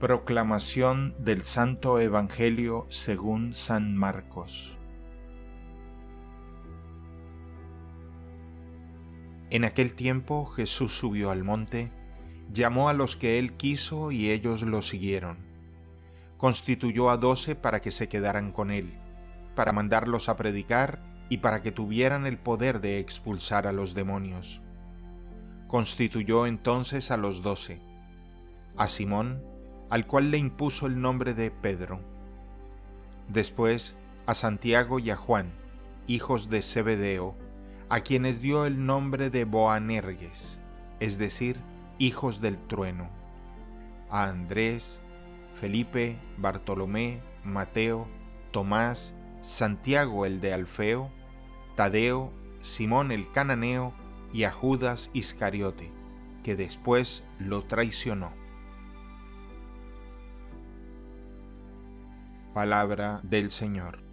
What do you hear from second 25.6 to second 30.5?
Constituyó entonces a los doce, a Simón, al cual le